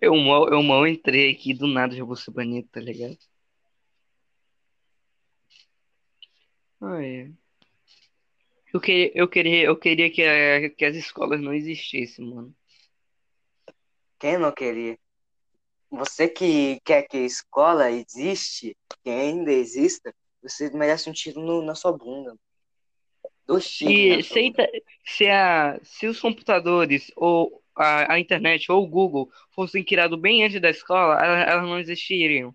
[0.00, 3.18] Eu mal, eu mal entrei aqui, do nada já vou ser banido, tá ligado?
[6.80, 7.28] Ah, é.
[8.72, 12.54] Eu queria, eu queria, eu queria que, a- que as escolas não existissem, mano.
[14.20, 14.96] Quem não queria?
[15.90, 21.62] Você que quer que a escola existe, que ainda exista, você merece um tiro no-
[21.62, 22.36] na sua bunda.
[23.46, 24.70] Dois tiros se, bunda.
[25.04, 30.44] se, a, se os computadores ou a, a internet ou o Google fossem criados bem
[30.44, 32.54] antes da escola, elas, elas não existiriam.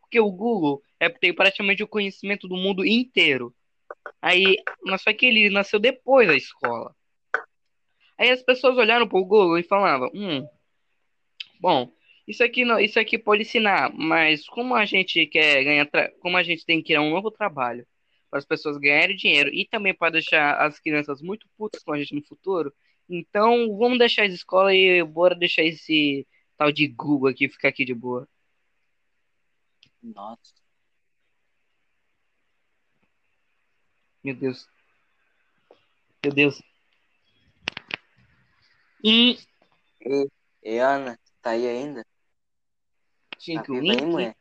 [0.00, 3.54] Porque o Google é, tem praticamente o conhecimento do mundo inteiro.
[4.20, 6.94] Aí, mas só que ele nasceu depois da escola.
[8.18, 10.46] Aí as pessoas olharam pro Google e falavam, hum,
[11.58, 11.90] bom,
[12.26, 15.88] isso aqui não, isso aqui pode ensinar, mas como a gente quer ganhar,
[16.20, 17.86] como a gente tem que criar um novo trabalho
[18.30, 21.98] para as pessoas ganharem dinheiro e também para deixar as crianças muito putas com a
[21.98, 22.72] gente no futuro,
[23.08, 27.84] então vamos deixar as escolas e bora deixar esse tal de Google aqui ficar aqui
[27.84, 28.28] de boa.
[30.02, 30.54] Nossa.
[34.22, 34.66] Meu Deus.
[36.24, 36.62] Meu Deus.
[39.02, 39.38] E
[40.00, 40.28] E,
[40.62, 42.04] e Ana, tá aí ainda?
[43.44, 44.36] Tinha Tá que o viva aí, mulher?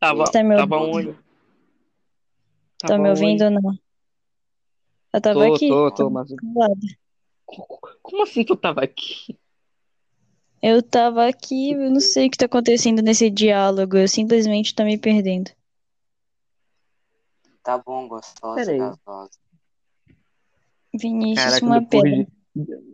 [0.00, 1.12] Tava, Tá me tava ouvindo?
[1.12, 1.22] onde?
[2.78, 3.78] Tá Tava me ouvindo ou não?
[5.14, 5.68] Eu tava Tô, aqui.
[5.68, 6.28] tô, tô, mas
[8.02, 9.38] como assim tu tava aqui?
[10.60, 14.84] Eu tava aqui, eu não sei o que tá acontecendo nesse diálogo, eu simplesmente tô
[14.84, 15.50] me perdendo.
[17.62, 18.78] Tá bom, gostosa, Peraí.
[18.78, 19.41] gasosa.
[20.94, 22.26] Vinícius, Caraca, uma pena.
[22.54, 22.92] de...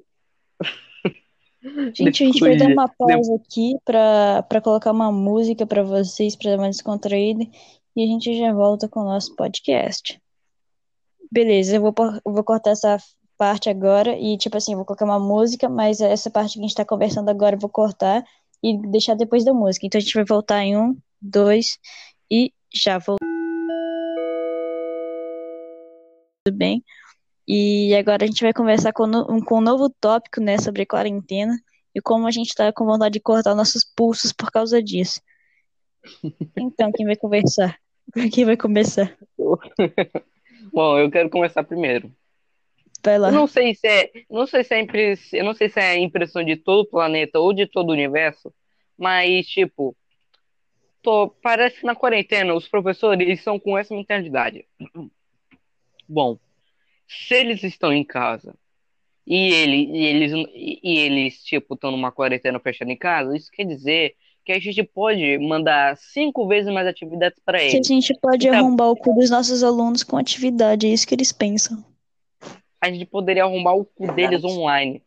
[1.95, 6.53] Gente, a gente vai dar uma pausa aqui pra colocar uma música pra vocês, pra
[6.53, 7.45] dar uma descontraída,
[7.97, 10.21] e a gente já volta com o nosso podcast.
[11.31, 12.97] Beleza, eu vou, eu vou cortar essa
[13.37, 16.75] parte agora e, tipo assim, vou colocar uma música, mas essa parte que a gente
[16.75, 18.25] tá conversando agora eu vou cortar
[18.63, 19.87] e deixar depois da música.
[19.87, 21.79] Então a gente vai voltar em um, dois
[22.31, 23.19] e já voltou.
[26.45, 26.83] Tudo bem?
[27.51, 30.85] E agora a gente vai conversar com, no- um- com um novo tópico, né, sobre
[30.85, 31.59] quarentena
[31.95, 35.23] e como a gente tá com vontade de cortar nossos pulsos por causa disso.
[36.55, 37.79] Então, quem vai conversar?
[38.33, 39.17] Quem vai começar?
[40.73, 42.13] Bom, eu quero começar primeiro.
[43.03, 43.29] Vai lá.
[43.29, 44.87] Eu não sei se é, não sei se é
[45.33, 47.93] eu não sei se é a impressão de todo o planeta ou de todo o
[47.93, 48.53] universo,
[48.97, 49.97] mas tipo,
[51.03, 51.29] tô...
[51.43, 54.67] parece que na quarentena os professores são com essa mentalidade.
[56.09, 56.39] Bom,
[57.09, 58.55] se eles estão em casa
[59.27, 63.65] e, ele, e eles e eles tipo estão numa quarentena fechada em casa, isso quer
[63.65, 67.87] dizer que a gente pode mandar cinco vezes mais atividades para Que a eles.
[67.87, 71.33] gente pode Então- arrombar o cu dos nossos alunos com atividade, é isso que eles
[71.33, 71.85] pensam.
[72.81, 74.47] A gente poderia arrumar o cu deles Verdade.
[74.55, 75.03] online.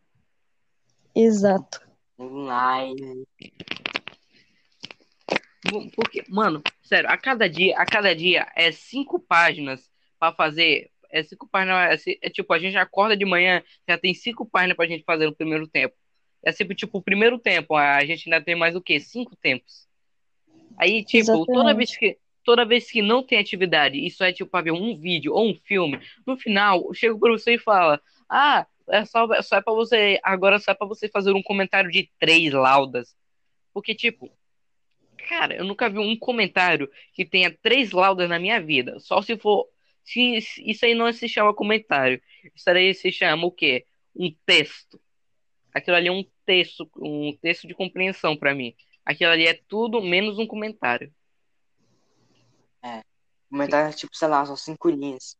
[1.16, 1.82] Exato.
[2.20, 3.26] Online.
[5.96, 10.90] Porque, mano, sério, a cada dia, a cada dia é cinco páginas pra fazer.
[11.12, 11.92] É cinco páginas.
[11.92, 15.04] É, ci- é tipo, a gente acorda de manhã, já tem cinco páginas pra gente
[15.04, 15.96] fazer no primeiro tempo.
[16.44, 19.00] É sempre, tipo, o primeiro tempo, a gente ainda tem mais o quê?
[19.00, 19.88] Cinco tempos.
[20.78, 21.78] Aí, tipo, toda Exatamente.
[21.78, 22.18] vez que.
[22.44, 25.56] Toda vez que não tem atividade, isso é tipo pra ver um vídeo ou um
[25.64, 30.20] filme, no final, chega pro você e fala: Ah, é só, só é pra você.
[30.24, 33.16] Agora só é pra você fazer um comentário de três laudas.
[33.72, 34.32] Porque, tipo,
[35.30, 39.00] Cara, eu nunca vi um comentário que tenha três laudas na minha vida.
[39.00, 39.68] Só se for.
[40.04, 42.22] Se, isso aí não se chama comentário.
[42.56, 43.86] Isso aí se chama o quê?
[44.16, 45.00] Um texto.
[45.74, 48.76] Aquilo ali é um texto, um texto de compreensão pra mim.
[49.06, 51.14] Aquilo ali é tudo menos um comentário.
[53.50, 55.38] Comentário, tipo, sei lá, só cinco linhas.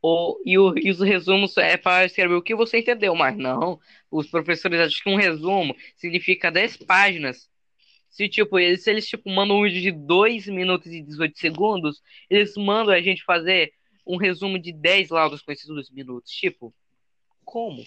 [0.00, 3.78] Ou, e, o, e os resumos é para escrever o que você entendeu, mas não.
[4.10, 7.49] Os professores acham que um resumo significa 10 páginas.
[8.10, 12.02] Se, tipo, eles, se eles tipo, mandam um vídeo de 2 minutos e 18 segundos,
[12.28, 13.72] eles mandam a gente fazer
[14.06, 16.32] um resumo de 10 laudas com esses 2 minutos.
[16.32, 16.74] Tipo,
[17.44, 17.84] como?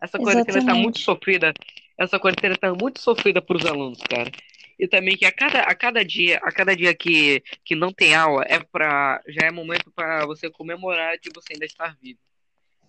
[0.00, 1.54] Essa quarentena tá muito sofrida.
[1.96, 4.30] Essa quarentena tá muito sofrida para os alunos, cara.
[4.78, 8.14] E também que a cada, a cada dia, a cada dia que, que não tem
[8.14, 12.20] aula, é pra, já é momento para você comemorar de você ainda estar vivo.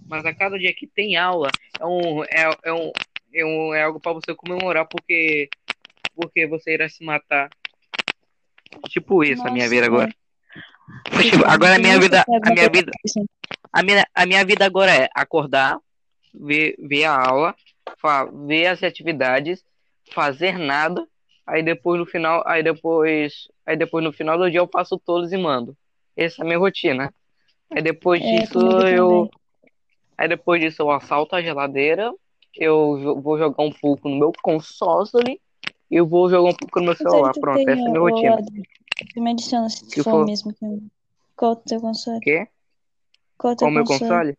[0.06, 1.50] Mas a cada dia que tem aula
[1.80, 2.92] é um é, é um,
[3.34, 5.50] é, um, é algo para você comemorar porque
[6.16, 7.50] porque você irá se matar.
[8.90, 9.88] Tipo isso a minha Nossa, vida é.
[9.88, 10.16] agora.
[11.22, 12.92] Tipo, agora a minha vida a minha vida
[13.72, 15.78] a minha, a minha vida agora é acordar,
[16.34, 17.56] ver, ver a aula,
[18.48, 19.64] ver as atividades,
[20.12, 21.08] fazer nada,
[21.46, 25.32] aí depois no final, aí depois, aí depois no final do dia eu faço todos
[25.32, 25.76] e mando.
[26.18, 27.14] Essa é a minha rotina.
[27.70, 29.32] Aí depois É, disso comigo eu,
[30.18, 32.12] aí depois disso eu assalto a geladeira,
[32.56, 35.40] eu vou jogar um pouco no meu console
[35.90, 37.34] e eu vou jogar um pouco no meu celular.
[37.34, 38.38] tu Pronto, tem, essa é a minha rotina.
[39.14, 40.54] Tu me adiciona se Se for for- mesmo.
[41.36, 42.20] Qual o teu console?
[42.20, 42.48] Quê?
[43.38, 44.38] Qual o teu Qual o meu console?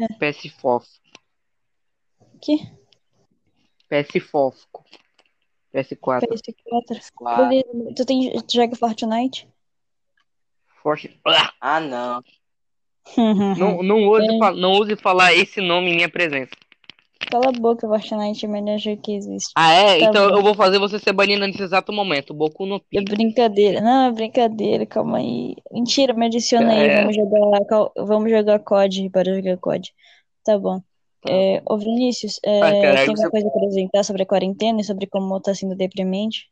[0.00, 0.06] É.
[0.32, 0.88] PS Fofo.
[2.40, 2.56] Que?
[3.88, 4.66] PS Fofo.
[5.74, 6.26] PS4.
[6.26, 7.10] PS4.
[7.14, 7.48] Claro.
[7.94, 9.48] Tu, tem, tu joga Fortnite?
[10.82, 11.20] Forte.
[11.60, 11.80] Ah!
[11.80, 12.24] Não.
[13.58, 14.52] Não, não, use, É.
[14.52, 16.52] não use falar esse nome em minha presença.
[17.30, 19.52] Cala a boca, Fortnite é o melhor jogo que existe.
[19.56, 19.98] Ah, é?
[20.00, 20.36] Tá então bom.
[20.36, 22.34] eu vou fazer você ser banido nesse exato momento.
[22.34, 23.14] Boku no É Pico.
[23.14, 23.80] brincadeira.
[23.80, 25.54] Não, é brincadeira, calma aí.
[25.70, 26.88] Mentira, me adiciona aí.
[26.88, 27.00] É.
[27.00, 29.92] Vamos jogar, cal- vamos jogar COD para jogar COD.
[30.44, 30.80] Tá bom.
[31.22, 31.30] Tá.
[31.30, 34.80] É, ô Vinícius, é, Ah, caralho, tem você- alguma coisa para apresentar sobre a quarentena
[34.80, 36.48] e sobre como tá sendo deprimente?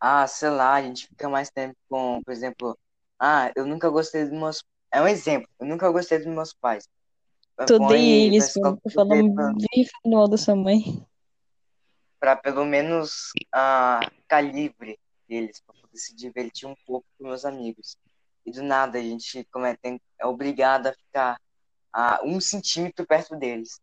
[0.00, 2.76] Ah, sei lá, a gente fica mais tempo com, por exemplo,
[3.20, 4.64] ah, eu nunca gostei dos meus.
[4.92, 6.88] É um exemplo, eu nunca gostei dos meus pais.
[7.58, 8.52] Tu Põe odeia pra eles,
[8.94, 10.82] falando bem mal da sua mãe.
[12.18, 17.44] pra pelo menos ah, ficar livre deles, pra poder se divertir um pouco com meus
[17.44, 17.96] amigos.
[18.46, 21.36] E do nada a gente como é, tem, é obrigado a ficar
[21.92, 23.80] a um centímetro perto deles.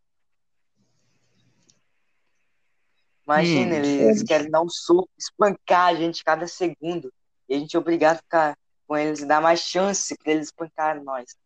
[3.25, 3.83] Imagina, Hum.
[3.83, 7.13] eles querem dar um soco, espancar a gente cada segundo.
[7.47, 10.47] E a gente é obrigado a ficar com eles e dar mais chance pra eles
[10.47, 11.37] espancarem nós.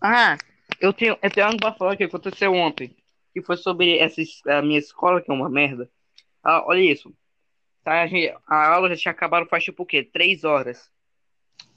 [0.00, 0.36] Ah,
[0.82, 2.96] eu tenho, eu tenho algo pra falar que aconteceu ontem.
[3.32, 5.90] Que foi sobre essa, es- a minha escola, que é uma merda.
[6.42, 7.14] Ah, olha isso.
[7.84, 10.02] Tá, a, gente- a aula já tinha acabado faz tipo o quê?
[10.02, 10.90] Três horas.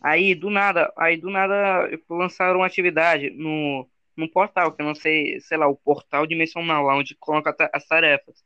[0.01, 4.95] Aí do nada, aí do nada lançaram uma atividade no, no portal, que eu não
[4.95, 8.39] sei, sei lá, o portal dimensional, lá onde coloca ta- as tarefas.
[8.39, 8.43] O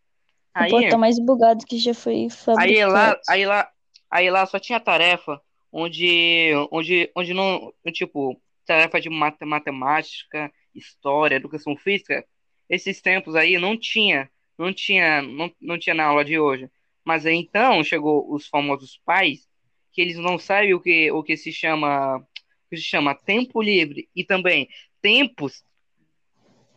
[0.54, 3.70] Aí, portal mais bugado que já foi Aí lá, aí lá,
[4.10, 5.42] aí lá só tinha tarefa
[5.72, 12.24] onde, onde, onde não, tipo, tarefa de mate- matemática, história, educação física.
[12.70, 16.70] Esses tempos aí não tinha, não tinha, não, não tinha na aula de hoje.
[17.04, 19.48] Mas aí então chegou os famosos pais,
[19.92, 22.24] que eles não sabem o que, o que se chama,
[22.70, 24.70] que se chama tempo livre e também
[25.02, 25.64] tempos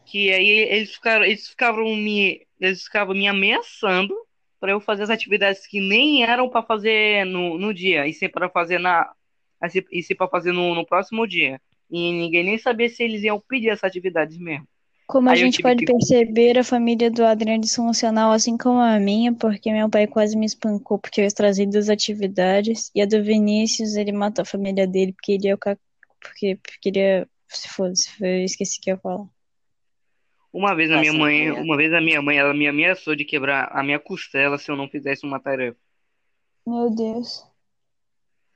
[0.06, 4.16] que aí eles ficaram, eles ficavam me, eles ficavam me ameaçando
[4.58, 8.28] para eu fazer as atividades que nem eram para fazer no, no dia, e sim
[8.28, 9.12] para fazer na
[9.92, 11.60] e sim para fazer no, no próximo dia.
[11.92, 14.66] E ninguém nem sabia se eles iam pedir essas atividades mesmo.
[15.06, 18.56] Como a Aí eu gente pode que- perceber, a família do Adriano é disfuncional, assim
[18.56, 23.02] como a minha, porque meu pai quase me espancou porque eu trazia das atividades, e
[23.02, 25.76] a do Vinícius, ele matou a família dele porque ele ca-
[26.20, 29.26] porque queria, se fosse, eu esqueci o que eu ia falar.
[30.52, 31.52] Uma vez a minha Nossa, mãe, é.
[31.52, 34.76] uma vez a minha mãe, ela me ameaçou de quebrar a minha costela se eu
[34.76, 35.78] não fizesse uma tarefa.
[36.66, 37.46] Meu Deus.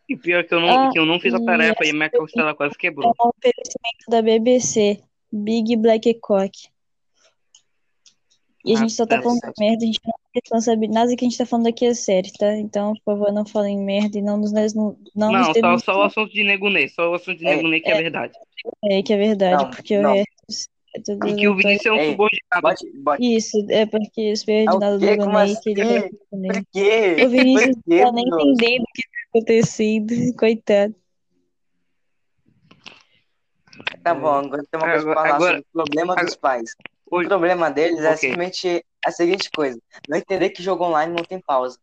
[0.08, 2.10] E pior que eu não, Ah, que eu não fiz a tarefa e a minha
[2.10, 3.08] costela quase É quebrou.
[3.08, 5.00] um oferecimento da BBC,
[5.32, 6.68] Big Black Cock.
[8.64, 9.54] E a Ah, gente só tá falando certo.
[9.60, 10.94] merda, a gente não tem responsabilidade.
[10.94, 12.56] Nada que a gente tá falando aqui é sério, tá?
[12.56, 15.98] Então, por favor, não falem merda e não nos, não, não nos Não, só, só
[16.00, 18.32] o assunto de Nego Ney, só o assunto de É, Nego Ney que é verdade.
[18.84, 20.12] é, que é verdade, Não, porque o não.
[20.14, 20.26] resto
[20.96, 21.54] é tudo E que o.
[21.56, 22.62] Vinícius é um subordinado.
[22.62, 23.36] Bote, bote.
[23.36, 25.16] Isso, é porque o do quê?
[25.16, 26.08] Como Gonei queriam assim?
[26.32, 26.46] ele.
[26.52, 27.16] Por quê?
[27.24, 29.02] O Vinícius não tá nem entendendo o que
[29.44, 30.94] tá acontecendo, coitado.
[34.02, 36.76] Tá bom, agora tem uma coisa pra Agora, falar agora, sobre o problema dos pais.
[37.06, 38.18] O problema deles é Ok.
[38.30, 41.78] simplesmente a seguinte coisa: não entender que jogo online não tem pausa.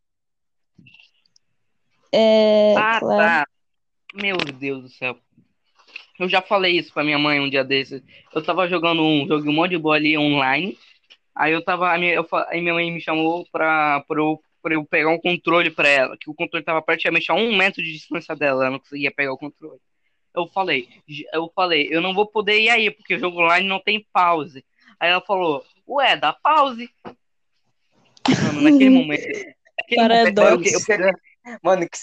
[2.11, 3.17] É, Ah, claro.
[3.17, 3.47] tá.
[4.13, 5.17] Meu Deus do céu.
[6.19, 8.01] Eu já falei isso pra minha mãe um dia desses.
[8.33, 10.77] Eu tava jogando um jogo um monte de boa ali online.
[11.35, 11.97] Aí eu tava.
[11.97, 15.69] Minha, eu, aí minha mãe me chamou pra, pra, eu, pra eu pegar um controle
[15.69, 16.17] pra ela.
[16.17, 18.65] Que o controle tava praticamente a um metro de distância dela.
[18.65, 19.80] Eu não conseguia pegar o controle.
[20.34, 20.88] Eu falei,
[21.32, 24.65] eu falei, eu não vou poder ir aí, porque o jogo online não tem pause.
[24.99, 26.89] Aí ela falou, ué, dá pause.
[28.41, 29.21] Mano, naquele momento.
[29.78, 30.76] Naquele momento eu, Paradoxo.
[30.76, 31.13] eu, queria-
[31.62, 31.99] Mano, que,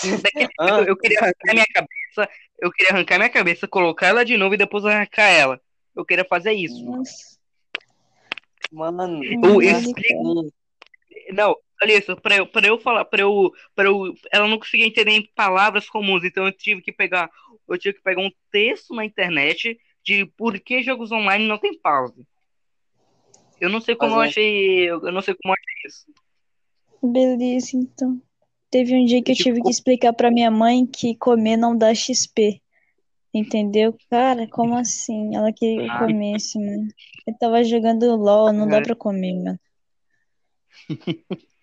[0.00, 0.76] que Daquele Ah.
[0.76, 4.54] jeito, eu queria arrancar minha cabeça, eu queria arrancar minha cabeça, colocar ela de novo
[4.54, 5.60] e depois arrancar ela.
[5.96, 6.84] Eu queria fazer isso.
[6.84, 7.36] Nossa.
[8.72, 10.50] Mano, Eu Hum, explico.
[11.32, 14.14] Não, olha isso, pra eu, pra eu falar, pra eu, pra eu.
[14.32, 17.30] Ela não conseguia entender em palavras comuns, então eu tive que pegar.
[17.68, 21.78] Eu tive que pegar um texto na internet, de por que jogos online não tem
[21.78, 22.26] pause.
[23.60, 24.88] Eu não sei como eu é- achei.
[24.90, 26.06] Eu não sei como eu achei isso.
[27.02, 28.20] Beleza, então.
[28.70, 31.76] Teve um dia que eu Tipo, tive que explicar pra minha mãe que comer não
[31.78, 32.60] dá XP.
[33.32, 33.96] Entendeu?
[34.10, 35.34] Cara, como assim?
[35.34, 35.98] Ela queria que eu Ah.
[36.00, 36.88] comesse, mano.
[37.26, 38.82] Eu tava jogando LOL, não dá É.
[38.82, 39.58] pra comer, mano.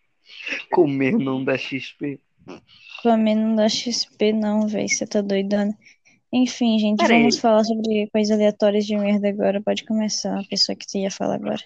[0.71, 2.19] Comer não dá XP.
[3.01, 4.87] Comer não dá XP, não, velho.
[4.89, 5.77] Você tá doidona.
[6.33, 7.19] Enfim, gente, Pera aí.
[7.19, 9.61] vamos falar sobre coisas aleatórias de merda agora.
[9.61, 11.61] Pode começar, a pessoa que ia falar agora.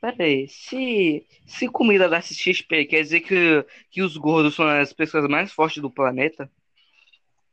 [0.00, 4.92] Pera aí, se, se comida dá XP, quer dizer que, que os gordos são as
[4.92, 6.50] pessoas mais fortes do planeta?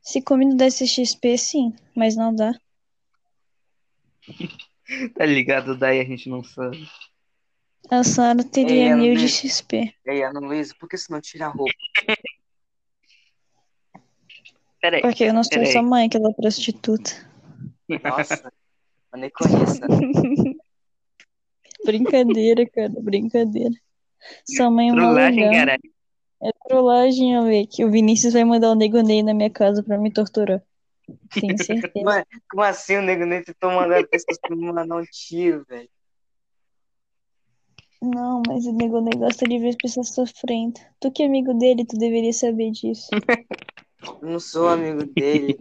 [0.02, 2.54] Se comida desse XP, sim, mas não dá.
[5.16, 5.76] Tá ligado?
[5.76, 6.88] Daí a gente não sabe.
[7.92, 9.28] A Sara teria mil de?
[9.28, 9.94] XP.
[10.06, 11.74] E aí, Ana Luísa, por que você não tira a roupa?
[14.82, 15.72] Pera aí, Porque eu não sou Peraí.
[15.72, 17.12] sua mãe, que ela é prostituta.
[18.04, 18.52] Nossa,
[19.14, 19.80] eu nem conheço.
[21.84, 23.74] Brincadeira, cara, brincadeira.
[24.48, 25.94] Sua mãe é uma trollagem, caralho.
[26.42, 29.98] É trollagem, Ale, que o Vinícius vai mandar o Nego Ney na minha casa pra
[29.98, 30.62] me torturar.
[31.40, 32.06] Tenho certeza.
[32.06, 35.64] Mano, como assim o nego nem tentou mandar as pessoas pra me mandar um tiro,
[35.66, 35.90] velho?
[38.02, 40.80] Não, mas o Nego Ney gosta de ver as pessoas sofrendo.
[41.00, 43.08] Tu que é amigo dele, tu deveria saber disso.
[44.22, 45.58] Eu não sou amigo dele.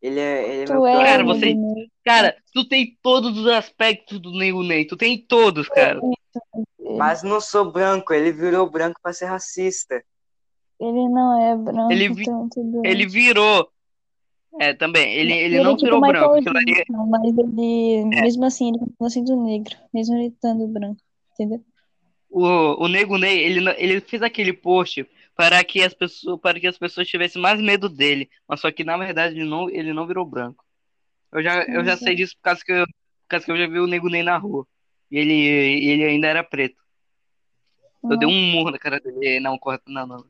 [0.00, 1.56] Ele é, ele é meu Tu é Cara, você-.
[2.04, 4.86] Cara, tu tem todos os aspectos do Nego Ney.
[4.86, 6.00] Tu tem todos, cara.
[6.96, 10.02] Mas não sou branco, ele virou branco pra ser racista.
[10.78, 12.48] Ele não é branco, Ele vi- então
[12.84, 13.68] Ele virou.
[14.60, 15.12] É, também.
[15.14, 16.34] Ele, ele é não tipo virou branco.
[16.34, 18.22] Ali, Jackson, mas ele, É.
[18.22, 21.00] mesmo assim, ele continua sendo negro, mesmo ele estando branco,
[21.38, 21.64] entendeu?
[22.30, 26.66] o, o Nego Ney, ele, ele fez aquele post para que as pessoas, para que
[26.66, 28.28] as pessoas tivessem mais medo dele.
[28.46, 30.64] Mas só que na verdade ele não, ele não virou branco.
[31.32, 33.66] Eu já, eu já sei disso por causa que eu, por causa que eu já
[33.66, 34.66] vi o Nego Ney na rua.
[35.10, 36.76] E ele, ele ainda era preto.
[38.02, 39.40] Eu dei um murro na cara dele.
[39.40, 40.24] Não, corta, não, não.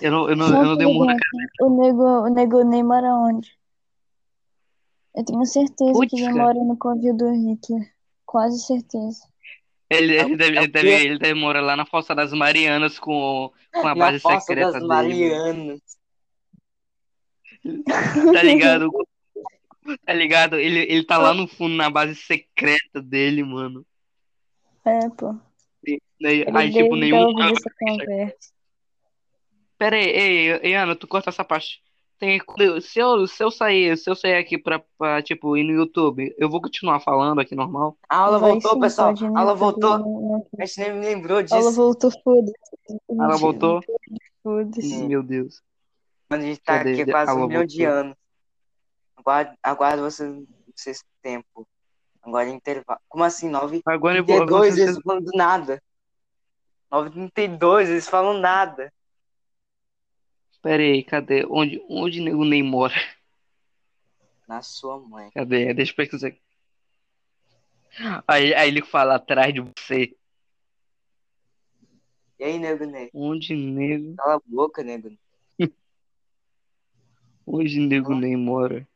[0.00, 1.48] Eu não, eu não, eu não dei um murro na cara.
[1.60, 3.56] O nego, o nego Ney mora onde?
[5.14, 6.42] Eu tenho certeza Putz, que ele cara.
[6.42, 7.92] mora no covil do Hitler.
[8.24, 9.20] Quase certeza.
[9.90, 12.32] Ele, É o- ele, deve, é ele, deve, ele deve morar lá na Fossa das
[12.32, 14.86] Marianas com, com a Na base Fossa secreta das dele.
[14.86, 15.80] Marianas.
[18.32, 18.90] Tá ligado?
[20.04, 20.56] Tá ligado?
[20.56, 23.84] Ele, ele tá lá no fundo, na base secreta dele, mano.
[24.84, 25.34] É, pô.
[25.86, 27.32] E daí- Ele aí, tipo, nenhum.
[27.32, 27.70] conversa.
[29.78, 31.80] Pera aí, ei, ei, Ana, tu corta essa parte.
[32.18, 32.40] Tem,
[32.80, 36.34] se eu, se eu sair, se eu sair aqui pra, pra, tipo, ir no YouTube,
[36.36, 37.96] eu vou continuar falando aqui normal.
[38.08, 39.08] A aula Vai voltou, sim, pessoal.
[39.14, 39.98] pode A aula voltou.
[39.98, 41.72] não- A gente nem me lembrou A aula disso.
[41.72, 42.98] voltou, foda-se.
[43.08, 43.80] Ela voltou?
[44.42, 45.04] Foda-se.
[45.06, 45.62] Meu Deus.
[46.28, 46.92] Mano, a gente tá Cadê?
[46.92, 48.16] aqui há quase A um aula milhão de anos.
[49.16, 51.66] Aguardo, aguardo vocês no sexto tempo.
[52.20, 53.00] Agora é intervalo.
[53.08, 53.48] Como assim?
[53.48, 54.36] 9 Agora eu vou.
[54.38, 55.80] 32, vocês- eles falam do nada.
[56.90, 58.92] 932, eles falam nada.
[60.62, 61.46] Pera aí, cadê?
[61.46, 62.94] Onde, onde o Ney mora?
[64.46, 65.30] Na sua mãe.
[65.30, 65.72] Cadê?
[65.74, 66.40] Deixa eu pesquisar aqui.
[68.26, 70.16] Aí, aí ele fala atrás de você.
[72.38, 73.10] E aí, nego Ney?
[73.12, 75.18] Onde nego, Cala a boca, nego Ney.
[77.46, 78.86] onde nego Ney mora?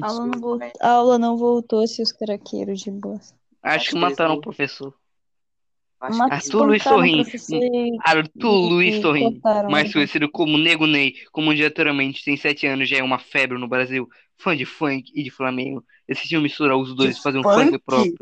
[0.00, 3.16] A aula não voltou, a aula não voltou, seus craqueiros de boa.
[3.16, 4.98] Acho Acho que mataram o professor.
[6.30, 7.22] Arthur Luiz Sorrim.
[7.62, 12.98] e- Arthur Luiz Sorrim, mais conhecido como Nego Ney, como diretamente tem sete anos, já
[12.98, 14.08] é uma febre no Brasil,
[14.38, 15.84] fã de funk e de Flamengo.
[16.08, 18.16] Decidiu misturar os dois e fazer um funk próprio.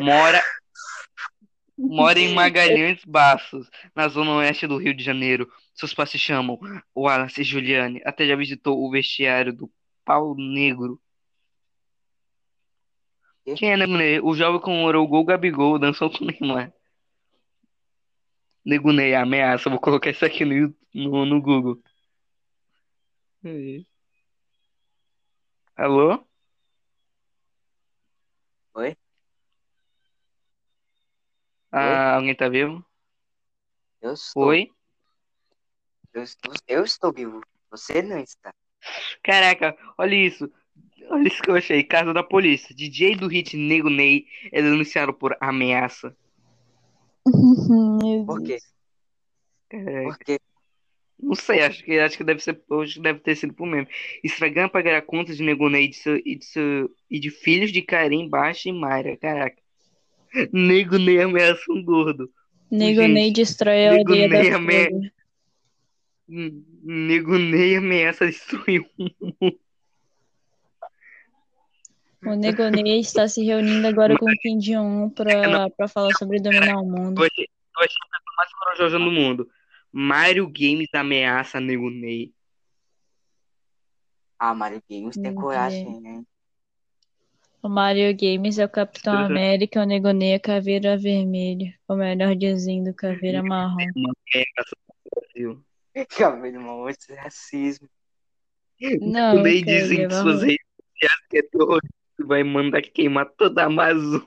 [0.00, 0.40] Mora,
[1.76, 5.48] mora em Magalhães Baços, na zona oeste do Rio de Janeiro.
[5.74, 6.58] Seus pais se chamam
[6.96, 8.00] Wallace e Juliane.
[8.04, 9.68] Até já visitou o vestiário do
[10.04, 11.00] Pau Negro.
[13.56, 14.20] Quem é Nego Ney?
[14.20, 16.72] O jovem comemorou o gol Gabigol, dançou com o Neymar.
[18.64, 19.68] Nego Ney, ameaça.
[19.68, 21.82] Vou colocar isso aqui no, no, no Google.
[23.44, 23.86] Aí.
[25.76, 26.24] Alô?
[28.74, 28.96] Oi?
[31.70, 32.84] Ah, alguém tá vivo?
[34.00, 34.70] Eu estou, Oi?
[36.12, 37.42] eu estou, eu estou vivo.
[37.70, 38.54] Você não está.
[39.22, 40.50] Caraca, olha isso.
[41.10, 41.82] Olha isso que eu achei.
[41.82, 42.74] Casa da polícia.
[42.74, 46.16] DJ do hit Nego Ney é denunciado por ameaça.
[47.26, 48.58] Meu Por quê?
[48.58, 48.62] Deus.
[49.68, 50.02] Caraca.
[50.04, 50.40] Por quê?
[51.18, 53.86] Não sei, acho que, acho que deve ser, hoje deve ter sido por meme.
[54.22, 57.30] Estragando pagar a conta de Nego Ney e de, seu, e, de seu- e de
[57.30, 59.16] filhos de Karim, Baixa e Mayra.
[59.16, 59.56] Caraca.
[60.52, 62.30] Nego Ney ameaça um gordo.
[62.70, 65.12] Nego Gente, Ney destrói a aldeia da Ney ame- Folha.
[66.82, 69.08] Nego Ney ameaça destruir um.
[72.26, 76.78] O Negonei está se reunindo agora com o Kim Jong-un pra, pra falar sobre dominar
[76.78, 77.20] o mundo.
[77.20, 79.48] Eu achei, eu achei a pessoa mais corajosa do mundo.
[79.92, 82.32] Mario Games ameaça Nego Ney.
[84.38, 86.22] Ah, Mario Games tem Meu coragem, né?
[87.62, 91.72] O Mario Games é o Capitão América, o Negonei é Caveira Vermelho.
[91.88, 93.86] Ou melhor dizendo, Caveira Marrom.
[96.16, 97.88] Cabelo mal, isso é racismo.
[99.00, 100.40] Não, O Caveira dizem que suas Marrom.
[100.40, 104.26] redes sociais que é terrorista vai mandar queimar toda a Amazônia.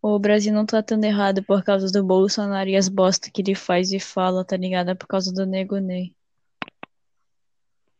[0.00, 3.54] O Brasil não tá tão errado por causa do Bolsonaro e as bosta que ele
[3.54, 4.90] faz e fala, tá ligado?
[4.90, 6.14] É por causa do Negonei.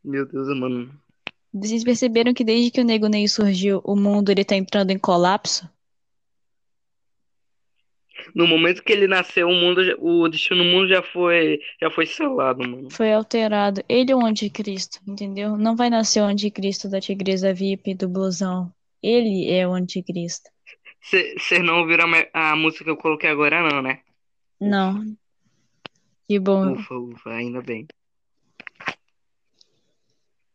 [0.04, 0.90] Meu Deus, mano.
[1.52, 4.98] Vocês perceberam que desde que o Nego Ney surgiu, o mundo ele tá entrando em
[4.98, 5.68] colapso?
[8.34, 12.06] No momento que ele nasceu, o mundo, o destino do mundo já foi, já foi
[12.06, 12.90] selado, mano.
[12.90, 13.82] Foi alterado.
[13.88, 15.56] Ele é o anticristo, entendeu?
[15.56, 18.72] Não vai nascer o anticristo da tigresa VIP do blusão.
[19.02, 20.50] Ele é o anticristo.
[21.00, 24.00] Vocês não ouviram a, a música que eu coloquei agora, não, né?
[24.60, 25.16] Não.
[26.28, 26.72] Que bom.
[26.72, 27.86] Ufa, ufa, ainda bem.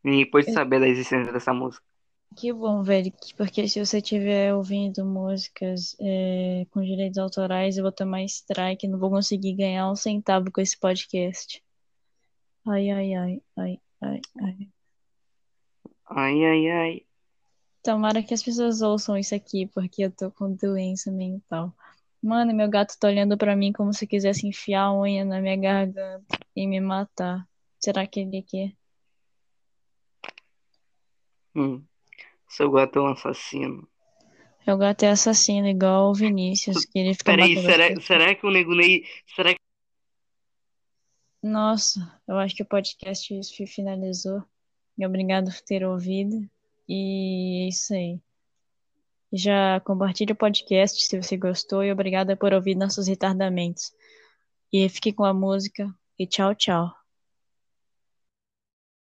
[0.04, 1.82] Ninguém pode saber da existência dessa música.
[2.36, 3.12] Que bom, velho.
[3.12, 8.88] que- Porque se você estiver ouvindo músicas é, com direitos autorais, eu vou tomar strike.
[8.88, 11.62] Não vou conseguir ganhar um centavo com esse podcast.
[12.66, 14.68] Ai, ai, ai, ai, ai, ai.
[16.06, 17.06] Ai, ai, ai.
[17.82, 21.72] Tomara que as pessoas ouçam isso aqui, porque eu tô com doença mental.
[22.22, 25.56] Mano, meu gato tá olhando pra mim como se quisesse enfiar a unha na minha
[25.56, 26.24] garganta
[26.56, 27.46] e me matar.
[27.78, 28.72] Será que ele quer?
[31.54, 31.84] Hum.
[32.56, 33.88] Seu gato é um assassino.
[34.64, 38.50] Meu gato é assassino, igual o Vinícius, que ele fica Peraí, será, será que o
[38.50, 39.04] Nego Ney.
[39.34, 39.58] Será que.
[41.42, 44.42] Nossa, eu acho que o podcast fi- finalizou.
[45.04, 46.48] Obrigado por ter ouvido.
[46.88, 48.20] E é isso aí.
[49.32, 53.92] Já compartilhe o podcast se você gostou e obrigada por ouvir nossos retardamentos.
[54.72, 56.88] E fique com a música e tchau, tchau.